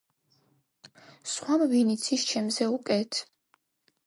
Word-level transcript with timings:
სხვამ 1.33 1.67
ვინ 1.75 1.93
იცის 1.97 2.25
ჩემზე 2.33 2.71
უკეთ? 2.79 3.23